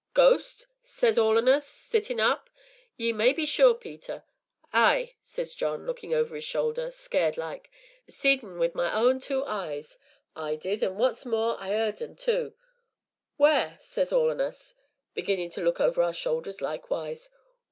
'Ghost!' 0.15 0.65
says 0.81 1.19
all 1.19 1.37
on 1.37 1.47
us, 1.47 1.67
sittin' 1.67 2.19
up, 2.19 2.49
ye 2.97 3.13
may 3.13 3.33
be 3.33 3.45
sure, 3.45 3.75
Peter. 3.75 4.23
'Ay,' 4.73 5.13
says 5.21 5.53
John, 5.53 5.85
lookin' 5.85 6.11
over 6.11 6.35
'is 6.35 6.43
shoulder, 6.43 6.89
scared 6.89 7.37
like, 7.37 7.69
'seed 8.09 8.43
un 8.43 8.57
wi' 8.57 8.71
my 8.73 9.19
two 9.19 9.45
eyes, 9.45 9.99
I 10.35 10.55
did, 10.55 10.81
an' 10.83 10.95
what's 10.97 11.23
more, 11.23 11.55
I 11.61 11.67
heerd 11.67 12.01
un 12.01 12.15
tu!' 12.15 12.55
'Wheer?' 13.37 13.77
says 13.79 14.11
all 14.11 14.31
on 14.31 14.41
us, 14.41 14.73
beginnin' 15.13 15.51
to 15.51 15.61
look 15.61 15.79
over 15.79 16.01
our 16.01 16.13
shoulders 16.13 16.61
likewise. 16.63 17.29